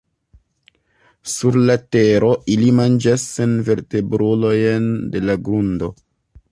[1.33, 5.97] Sur la tero ili manĝas senvertebrulojn de la grundo.